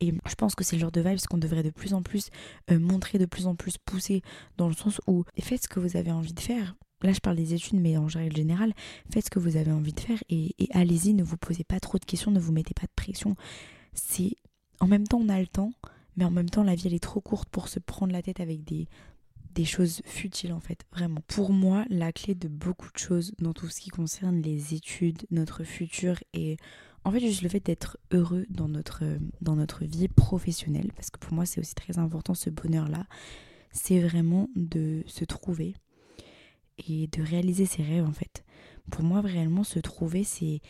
[0.00, 2.30] Et je pense que c'est le genre de vibes qu'on devrait de plus en plus
[2.70, 4.22] euh, montrer, de plus en plus pousser,
[4.56, 6.74] dans le sens où faites ce que vous avez envie de faire.
[7.02, 8.72] Là, je parle des études, mais en général,
[9.12, 11.98] faites ce que vous avez envie de faire et, allez-y, ne vous posez pas trop
[11.98, 13.36] de questions, ne vous mettez pas de pression.
[13.92, 14.36] C'est
[14.80, 15.72] en même temps, on a le temps,
[16.16, 18.40] mais en même temps, la vie, elle est trop courte pour se prendre la tête
[18.40, 18.88] avec des,
[19.54, 21.20] des choses futiles en fait, vraiment.
[21.28, 25.26] Pour moi, la clé de beaucoup de choses dans tout ce qui concerne les études,
[25.30, 26.56] notre futur et
[27.04, 29.04] en fait, juste le fait d'être heureux dans notre,
[29.42, 33.06] dans notre vie professionnelle, parce que pour moi, c'est aussi très important ce bonheur-là,
[33.72, 35.74] c'est vraiment de se trouver
[36.88, 38.44] et de réaliser ses rêves, en fait.
[38.90, 40.60] Pour moi, réellement, se trouver, c'est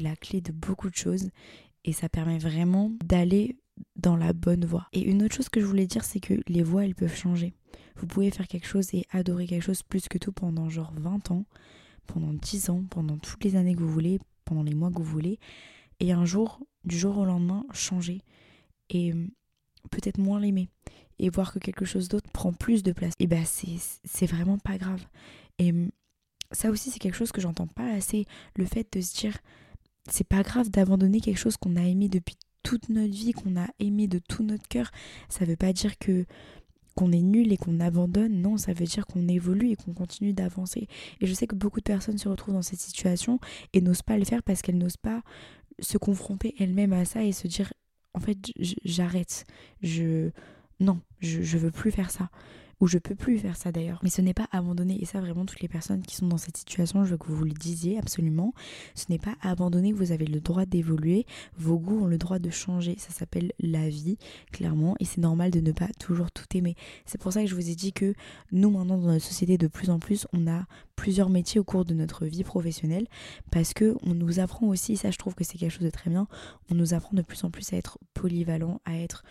[0.00, 1.28] la clé de beaucoup de choses
[1.84, 3.56] et ça permet vraiment d'aller
[3.96, 4.86] dans la bonne voie.
[4.92, 7.52] Et une autre chose que je voulais dire, c'est que les voies, elles peuvent changer.
[7.96, 11.30] Vous pouvez faire quelque chose et adorer quelque chose plus que tout pendant genre 20
[11.30, 11.44] ans,
[12.06, 15.04] pendant 10 ans, pendant toutes les années que vous voulez, pendant les mois que vous
[15.04, 15.38] voulez
[16.02, 18.22] et un jour, du jour au lendemain, changer
[18.90, 19.26] et euh,
[19.90, 20.68] peut-être moins l'aimer
[21.18, 24.76] et voir que quelque chose d'autre prend plus de place, et bah c'est vraiment pas
[24.76, 25.06] grave.
[25.58, 25.86] Et euh,
[26.50, 29.38] ça aussi, c'est quelque chose que j'entends pas assez, le fait de se dire
[30.10, 33.68] c'est pas grave d'abandonner quelque chose qu'on a aimé depuis toute notre vie, qu'on a
[33.78, 34.90] aimé de tout notre cœur.
[35.28, 36.26] Ça veut pas dire que
[36.94, 40.32] qu'on est nul et qu'on abandonne, non, ça veut dire qu'on évolue et qu'on continue
[40.32, 40.88] d'avancer.
[41.20, 43.38] Et je sais que beaucoup de personnes se retrouvent dans cette situation
[43.72, 45.22] et n'osent pas le faire parce qu'elles n'osent pas
[45.82, 47.72] se confronter elles-mêmes à ça et se dire
[48.14, 48.38] en fait
[48.84, 49.44] j'arrête,
[49.82, 50.30] je
[50.80, 52.30] non, je, je veux plus faire ça
[52.82, 54.00] ou je peux plus faire ça d'ailleurs.
[54.02, 56.56] Mais ce n'est pas abandonner, et ça vraiment toutes les personnes qui sont dans cette
[56.56, 58.52] situation, je veux que vous le disiez absolument,
[58.96, 61.24] ce n'est pas abandonner, vous avez le droit d'évoluer,
[61.56, 64.18] vos goûts ont le droit de changer, ça s'appelle la vie,
[64.50, 66.74] clairement, et c'est normal de ne pas toujours tout aimer.
[67.06, 68.14] C'est pour ça que je vous ai dit que
[68.50, 70.64] nous maintenant dans notre société de plus en plus, on a
[70.96, 73.06] plusieurs métiers au cours de notre vie professionnelle,
[73.52, 76.10] parce que on nous apprend aussi, ça je trouve que c'est quelque chose de très
[76.10, 76.26] bien,
[76.68, 79.22] on nous apprend de plus en plus à être polyvalent, à être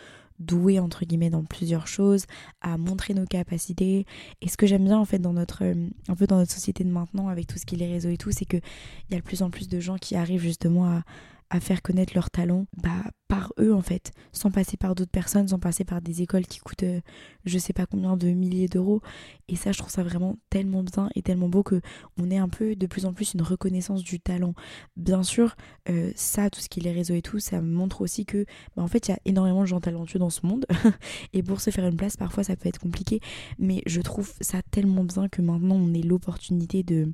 [0.42, 2.26] doué entre guillemets dans plusieurs choses,
[2.62, 4.06] à montrer nos capacités.
[4.42, 6.90] Et ce que j'aime bien en fait dans notre un peu dans notre société de
[6.90, 9.20] maintenant avec tout ce qui est les réseaux et tout, c'est que il y a
[9.20, 11.04] de plus en plus de gens qui arrivent justement à,
[11.52, 15.50] à faire connaître leurs talents bah, par eux en fait, sans passer par d'autres personnes,
[15.50, 17.02] sans passer par des écoles qui coûtent euh,
[17.46, 19.02] je sais pas combien de milliers d'euros.
[19.50, 21.82] Et ça, je trouve ça vraiment tellement bien et tellement beau que
[22.18, 24.54] on ait un peu de plus en plus une reconnaissance du talent.
[24.96, 25.56] Bien sûr,
[25.90, 28.84] euh, ça, tout ce qui est les réseaux et tout, ça montre aussi que bah,
[28.84, 30.66] en fait, il y a énormément de gens talentueux dans ce monde.
[31.34, 33.20] et pour se faire une place, parfois, ça peut être compliqué.
[33.60, 37.12] Mais je trouve ça tellement bien que maintenant, on ait l'opportunité de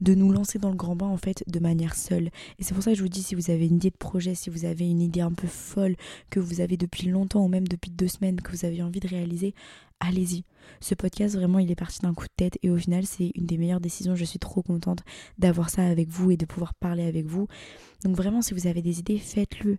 [0.00, 2.30] de nous lancer dans le grand bain en fait de manière seule.
[2.58, 4.34] Et c'est pour ça que je vous dis si vous avez une idée de projet,
[4.34, 5.96] si vous avez une idée un peu folle
[6.30, 9.08] que vous avez depuis longtemps ou même depuis deux semaines que vous avez envie de
[9.08, 9.54] réaliser,
[10.00, 10.44] allez-y.
[10.80, 13.46] Ce podcast vraiment il est parti d'un coup de tête et au final c'est une
[13.46, 14.14] des meilleures décisions.
[14.14, 15.02] Je suis trop contente
[15.38, 17.48] d'avoir ça avec vous et de pouvoir parler avec vous.
[18.04, 19.78] Donc vraiment si vous avez des idées, faites-le.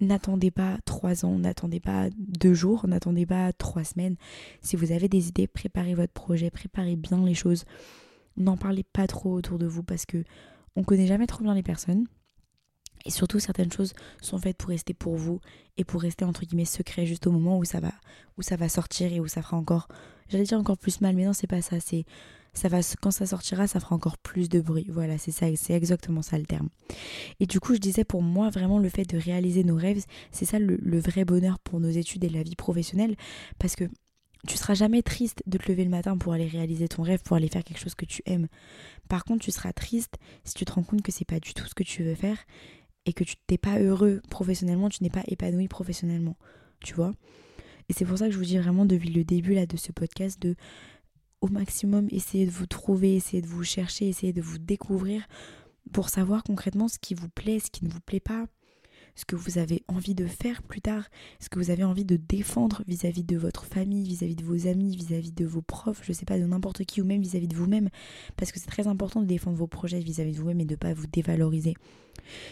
[0.00, 4.16] N'attendez pas trois ans, n'attendez pas deux jours, n'attendez pas trois semaines.
[4.62, 7.66] Si vous avez des idées, préparez votre projet, préparez bien les choses
[8.36, 10.24] n'en parlez pas trop autour de vous parce que
[10.76, 12.06] on connaît jamais trop bien les personnes.
[13.06, 15.40] Et surtout, certaines choses sont faites pour rester pour vous
[15.76, 17.92] et pour rester entre guillemets secret juste au moment où ça va,
[18.36, 19.88] où ça va sortir et où ça fera encore,
[20.28, 21.80] j'allais dire encore plus mal, mais non, c'est pas ça.
[21.80, 22.04] C'est,
[22.52, 24.86] ça va, quand ça sortira, ça fera encore plus de bruit.
[24.90, 26.68] Voilà, c'est ça, c'est exactement ça le terme.
[27.38, 30.44] Et du coup, je disais pour moi vraiment le fait de réaliser nos rêves, c'est
[30.44, 33.16] ça le, le vrai bonheur pour nos études et la vie professionnelle,
[33.58, 33.84] parce que
[34.46, 37.36] tu seras jamais triste de te lever le matin pour aller réaliser ton rêve, pour
[37.36, 38.48] aller faire quelque chose que tu aimes.
[39.08, 41.66] Par contre, tu seras triste si tu te rends compte que c'est pas du tout
[41.66, 42.38] ce que tu veux faire
[43.06, 46.36] et que tu n'es pas heureux professionnellement, tu n'es pas épanoui professionnellement,
[46.80, 47.14] tu vois?
[47.88, 49.92] Et c'est pour ça que je vous dis vraiment depuis le début là de ce
[49.92, 50.54] podcast de
[51.40, 55.26] au maximum essayer de vous trouver, essayer de vous chercher, essayer de vous découvrir
[55.92, 58.46] pour savoir concrètement ce qui vous plaît, ce qui ne vous plaît pas,
[59.20, 61.04] ce que vous avez envie de faire plus tard,
[61.40, 64.96] ce que vous avez envie de défendre vis-à-vis de votre famille, vis-à-vis de vos amis,
[64.96, 67.90] vis-à-vis de vos profs, je sais pas, de n'importe qui ou même vis-à-vis de vous-même,
[68.38, 70.76] parce que c'est très important de défendre vos projets vis-à-vis de vous-même et de ne
[70.76, 71.74] pas vous dévaloriser.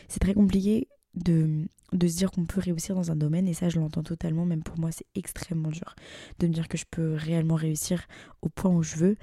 [0.09, 3.70] C'est très compliqué de, de se dire qu'on peut réussir dans un domaine et ça
[3.70, 5.94] je l'entends totalement même pour moi c'est extrêmement dur
[6.38, 8.07] de me dire que je peux réellement réussir
[8.42, 9.16] au point où je veux.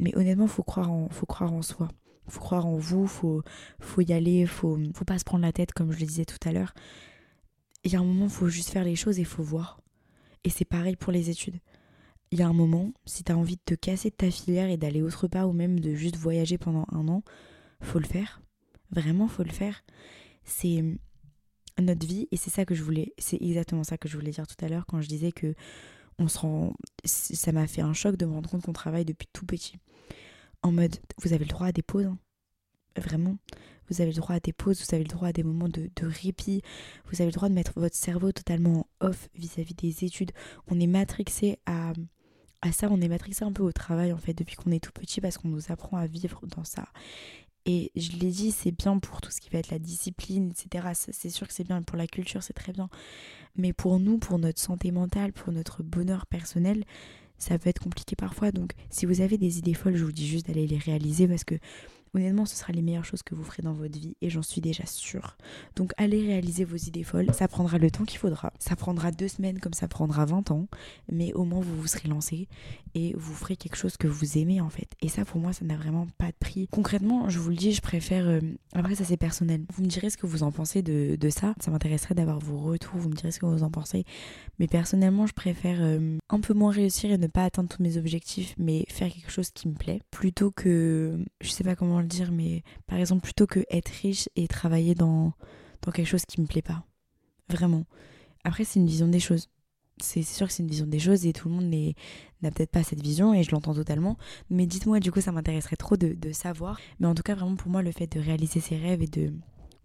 [0.00, 1.88] Mais honnêtement faut croire en faut croire en soi
[2.28, 3.42] faut croire en vous, faut,
[3.80, 6.48] faut y aller, faut, faut pas se prendre la tête comme je le disais tout
[6.48, 6.74] à l'heure.
[7.84, 9.80] Il y a un moment, faut juste faire les choses et faut voir.
[10.44, 11.58] Et c'est pareil pour les études.
[12.30, 14.68] Il y a un moment, si tu as envie de te casser de ta filière
[14.68, 17.22] et d'aller autre part ou même de juste voyager pendant un an,
[17.80, 18.42] faut le faire.
[18.90, 19.82] Vraiment, faut le faire.
[20.44, 20.84] C'est
[21.80, 24.46] notre vie et c'est ça que je voulais, c'est exactement ça que je voulais dire
[24.46, 25.54] tout à l'heure quand je disais que
[26.18, 26.72] on se rend,
[27.04, 29.76] ça m'a fait un choc de me rendre compte qu'on travaille depuis tout petit
[30.62, 32.06] en mode vous avez le droit à des pauses.
[32.06, 32.18] Hein.
[32.96, 33.36] Vraiment.
[33.88, 35.90] Vous avez le droit à des pauses, vous avez le droit à des moments de,
[36.02, 36.62] répit,
[37.06, 40.32] vous avez le droit de mettre votre cerveau totalement off vis-à-vis des études.
[40.66, 41.92] On est matrixé à,
[42.60, 44.92] à ça, on est matrixé un peu au travail en fait depuis qu'on est tout
[44.92, 46.86] petit parce qu'on nous apprend à vivre dans ça.
[47.64, 50.88] Et je l'ai dit, c'est bien pour tout ce qui va être la discipline, etc.
[50.94, 52.88] C'est sûr que c'est bien pour la culture, c'est très bien.
[53.56, 56.84] Mais pour nous, pour notre santé mentale, pour notre bonheur personnel,
[57.38, 58.52] ça peut être compliqué parfois.
[58.52, 61.44] Donc si vous avez des idées folles, je vous dis juste d'aller les réaliser parce
[61.44, 61.54] que
[62.14, 64.60] Honnêtement, ce sera les meilleures choses que vous ferez dans votre vie et j'en suis
[64.60, 65.36] déjà sûre.
[65.76, 67.32] Donc allez réaliser vos idées folles.
[67.32, 68.52] Ça prendra le temps qu'il faudra.
[68.58, 70.66] Ça prendra deux semaines comme ça prendra 20 ans.
[71.10, 72.48] Mais au moins vous vous serez lancé
[72.94, 74.88] et vous ferez quelque chose que vous aimez en fait.
[75.00, 76.68] Et ça pour moi ça n'a vraiment pas de prix.
[76.70, 78.26] Concrètement, je vous le dis, je préfère...
[78.26, 78.40] Euh,
[78.72, 79.64] après ça c'est personnel.
[79.74, 81.54] Vous me direz ce que vous en pensez de, de ça.
[81.60, 82.98] Ça m'intéresserait d'avoir vos retours.
[82.98, 84.04] Vous me direz ce que vous en pensez.
[84.58, 87.96] Mais personnellement je préfère euh, un peu moins réussir et ne pas atteindre tous mes
[87.96, 90.00] objectifs mais faire quelque chose qui me plaît.
[90.10, 91.18] Plutôt que...
[91.40, 94.94] Je sais pas comment le dire, mais par exemple, plutôt que être riche et travailler
[94.94, 95.32] dans,
[95.82, 96.84] dans quelque chose qui me plaît pas.
[97.48, 97.84] Vraiment.
[98.44, 99.48] Après, c'est une vision des choses.
[100.00, 101.70] C'est sûr que c'est une vision des choses et tout le monde
[102.42, 104.16] n'a peut-être pas cette vision et je l'entends totalement.
[104.48, 106.78] Mais dites-moi, du coup, ça m'intéresserait trop de, savoir.
[107.00, 109.32] Mais en tout cas, vraiment, pour moi, le fait de réaliser ses rêves et de,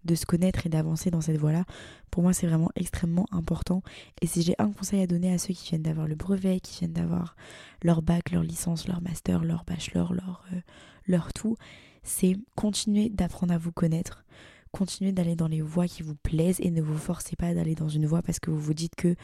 [0.04, 1.64] de se connaître et d'avancer dans cette voie-là,
[2.10, 3.82] pour moi c'est vraiment extrêmement important.
[4.20, 6.78] Et si j'ai un conseil à donner à ceux qui viennent d'avoir le brevet, qui
[6.78, 7.36] viennent d'avoir
[7.82, 10.60] leur bac, leur licence, leur master, leur bachelor, leur, euh,
[11.06, 11.56] leur tout,
[12.04, 14.24] c'est continuer d'apprendre à vous connaître,
[14.70, 17.88] continuer d'aller dans les voies qui vous plaisent et ne vous forcez pas d'aller dans
[17.88, 19.16] une voie parce que vous vous dites que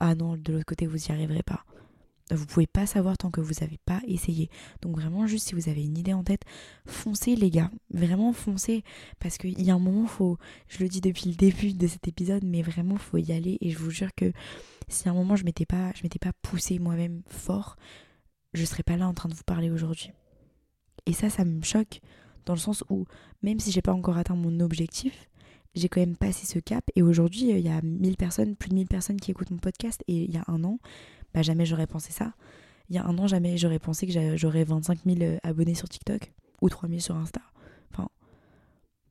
[0.00, 1.64] ah non, de l'autre côté vous n'y arriverez pas.
[2.30, 4.48] Vous pouvez pas savoir tant que vous n'avez pas essayé.
[4.80, 6.42] Donc vraiment, juste si vous avez une idée en tête,
[6.86, 7.70] foncez les gars.
[7.92, 8.84] Vraiment foncez.
[9.18, 12.08] Parce qu'il y a un moment, faut, je le dis depuis le début de cet
[12.08, 13.58] épisode, mais vraiment, faut y aller.
[13.60, 14.32] Et je vous jure que
[14.88, 17.76] si à un moment je m'étais pas, je m'étais pas poussée moi-même fort,
[18.54, 20.12] je serais pas là en train de vous parler aujourd'hui.
[21.06, 22.00] Et ça, ça me choque
[22.46, 23.06] dans le sens où
[23.42, 25.28] même si j'ai pas encore atteint mon objectif,
[25.74, 28.74] j'ai quand même passé ce cap et aujourd'hui il y a 1000 personnes, plus de
[28.74, 30.78] 1000 personnes qui écoutent mon podcast et il y a un an,
[31.32, 32.34] bah jamais j'aurais pensé ça.
[32.88, 35.88] Il y a un an, jamais j'aurais pensé que j'aurais 25 000 euh, abonnés sur
[35.88, 37.40] TikTok ou 3 000 sur Insta.
[37.90, 38.08] Enfin,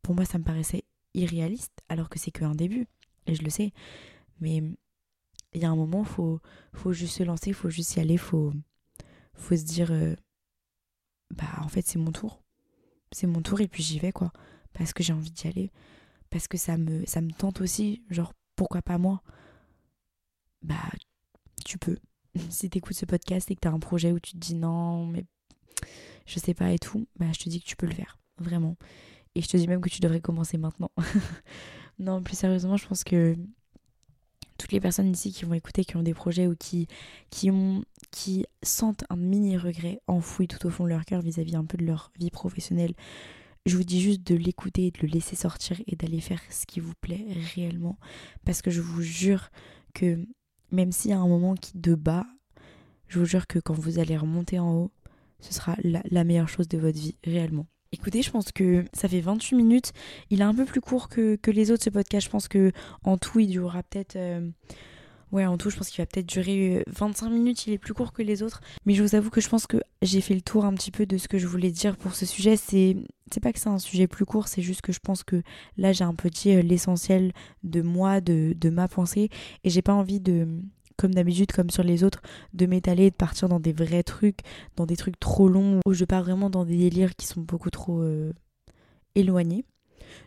[0.03, 2.87] pour moi, ça me paraissait irréaliste, alors que c'est qu'un début.
[3.27, 3.73] Et je le sais.
[4.39, 4.61] Mais
[5.53, 6.39] il y a un moment, faut,
[6.73, 8.53] faut juste se lancer, faut juste y aller, faut,
[9.33, 10.15] faut se dire, euh,
[11.31, 12.40] bah en fait, c'est mon tour.
[13.11, 14.31] C'est mon tour et puis j'y vais, quoi.
[14.73, 15.71] Parce que j'ai envie d'y aller.
[16.29, 18.03] Parce que ça me, ça me tente aussi.
[18.09, 19.21] Genre, pourquoi pas moi?
[20.61, 20.75] Bah,
[21.65, 21.97] tu peux.
[22.49, 25.25] si t'écoutes ce podcast et que t'as un projet où tu te dis non, mais
[26.25, 28.77] je sais pas et tout, bah je te dis que tu peux le faire, vraiment.
[29.35, 30.91] Et je te dis même que tu devrais commencer maintenant.
[31.99, 33.35] non, plus sérieusement, je pense que
[34.61, 36.87] toutes les personnes ici qui vont écouter, qui ont des projets ou qui,
[37.49, 41.65] ont, qui sentent un mini regret enfoui tout au fond de leur cœur vis-à-vis un
[41.65, 42.93] peu de leur vie professionnelle,
[43.65, 46.79] je vous dis juste de l'écouter, de le laisser sortir et d'aller faire ce qui
[46.79, 47.97] vous plaît réellement.
[48.45, 49.49] Parce que je vous jure
[49.93, 50.19] que
[50.71, 52.25] même s'il y a un moment qui de bas,
[53.07, 54.91] je vous jure que quand vous allez remonter en haut,
[55.39, 57.67] ce sera la, meilleure chose de votre vie, réellement.
[57.93, 59.91] Écoutez, je pense que ça fait 28 minutes.
[60.29, 62.25] Il est un peu plus court que, les autres, ce podcast.
[62.25, 62.71] Je pense que
[63.03, 64.15] en tout, il durera peut-être...
[64.15, 64.49] Euh,
[65.33, 67.67] ouais, en tout, je pense qu'il va peut-être durer 25 euh, minutes.
[67.67, 68.61] Il est plus court que les autres.
[68.85, 71.05] Mais je vous avoue que je pense que j'ai fait le tour un petit peu
[71.05, 72.55] de ce que je voulais dire pour ce sujet.
[72.55, 72.95] C'est,
[73.29, 75.43] c'est pas que c'est un sujet plus court, c'est juste que je pense que
[75.75, 79.27] là, j'ai un peu dit euh, l'essentiel de moi, de, de ma pensée.
[79.65, 80.47] Et j'ai pas envie de,
[81.01, 82.21] comme d'habitude, comme sur les autres,
[82.53, 84.39] de m'étaler, de partir dans des vrais trucs,
[84.75, 87.71] dans des trucs trop longs, où je pars vraiment dans des délires qui sont beaucoup
[87.71, 88.31] trop euh,
[89.15, 89.65] éloignés.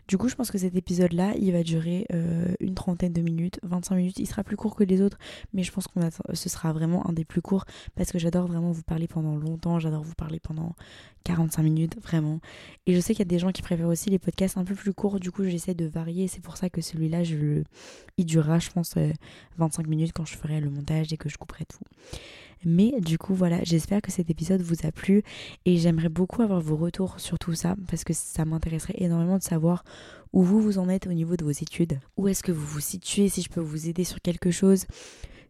[0.07, 3.59] Du coup, je pense que cet épisode-là, il va durer euh, une trentaine de minutes,
[3.63, 4.19] 25 minutes.
[4.19, 5.17] Il sera plus court que les autres,
[5.53, 5.99] mais je pense que
[6.33, 9.79] ce sera vraiment un des plus courts parce que j'adore vraiment vous parler pendant longtemps.
[9.79, 10.75] J'adore vous parler pendant
[11.23, 12.39] 45 minutes, vraiment.
[12.85, 14.75] Et je sais qu'il y a des gens qui préfèrent aussi les podcasts un peu
[14.75, 15.19] plus courts.
[15.19, 16.27] Du coup, j'essaie de varier.
[16.27, 17.23] C'est pour ça que celui-là,
[18.17, 18.95] il durera, je pense,
[19.57, 21.79] 25 euh, minutes quand je ferai le montage et que je couperai tout.
[22.65, 25.23] Mais du coup, voilà, j'espère que cet épisode vous a plu
[25.65, 29.43] et j'aimerais beaucoup avoir vos retours sur tout ça parce que ça m'intéresserait énormément de
[29.43, 29.83] savoir
[30.33, 32.79] où vous vous en êtes au niveau de vos études, où est-ce que vous vous
[32.81, 34.85] situez, si je peux vous aider sur quelque chose?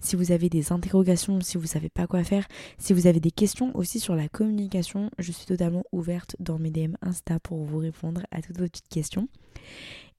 [0.06, 3.32] Si vous avez des interrogations, si vous savez pas quoi faire, si vous avez des
[3.32, 7.80] questions aussi sur la communication, je suis totalement ouverte dans mes DM Insta pour vous
[7.80, 9.28] répondre à toutes vos petites questions.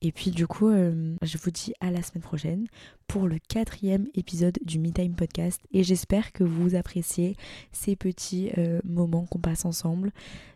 [0.03, 2.67] Et puis du coup, euh, je vous dis à la semaine prochaine
[3.07, 5.61] pour le quatrième épisode du Me Time Podcast.
[5.73, 7.37] Et j'espère que vous appréciez
[7.73, 10.13] ces petits euh, moments qu'on passe ensemble.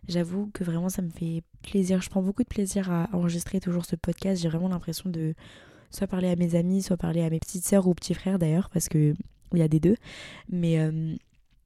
[0.08, 2.02] J'avoue que vraiment ça me fait plaisir.
[2.02, 4.42] Je prends beaucoup de plaisir à enregistrer toujours ce podcast.
[4.42, 5.34] J'ai vraiment l'impression de
[5.90, 8.70] soit parler à mes amis, soit parler à mes petites sœurs ou petits frères d'ailleurs,
[8.70, 9.14] parce que
[9.52, 9.96] il y a des deux.
[10.48, 11.16] Mais euh,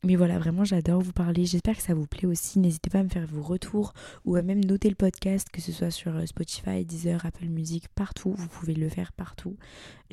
[0.05, 1.47] mais voilà, vraiment, j'adore vous parler.
[1.47, 2.59] J'espère que ça vous plaît aussi.
[2.59, 3.95] N'hésitez pas à me faire vos retours
[4.27, 7.89] ou à même noter le podcast, que ce soit sur euh, Spotify, Deezer, Apple Music,
[7.89, 8.35] partout.
[8.37, 9.57] Vous pouvez le faire partout.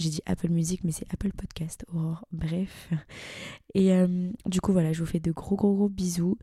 [0.01, 1.85] J'ai dit Apple Music, mais c'est Apple Podcast.
[1.93, 2.25] Aurore.
[2.31, 2.89] Bref.
[3.75, 6.39] Et euh, du coup, voilà, je vous fais de gros, gros, gros bisous.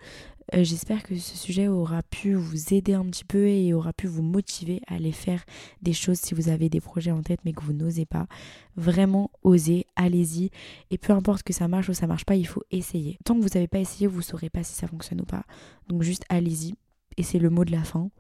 [0.54, 4.06] Euh, j'espère que ce sujet aura pu vous aider un petit peu et aura pu
[4.06, 5.44] vous motiver à aller faire
[5.82, 8.28] des choses si vous avez des projets en tête mais que vous n'osez pas.
[8.76, 10.50] Vraiment, osez, allez-y.
[10.90, 13.18] Et peu importe que ça marche ou ça marche pas, il faut essayer.
[13.24, 15.44] Tant que vous n'avez pas essayé, vous ne saurez pas si ça fonctionne ou pas.
[15.88, 16.74] Donc juste allez-y.
[17.16, 18.10] Et c'est le mot de la fin.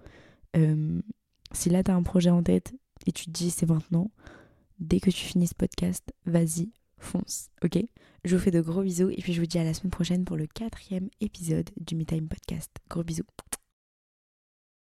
[0.56, 1.00] Euh,
[1.52, 2.74] si là tu as un projet en tête
[3.06, 4.10] et tu te dis c'est maintenant,
[4.78, 7.78] dès que tu finis ce podcast, vas-y, fonce, ok?
[8.24, 10.24] Je vous fais de gros bisous et puis je vous dis à la semaine prochaine
[10.24, 12.70] pour le quatrième épisode du Me Time Podcast.
[12.88, 13.24] Gros bisous.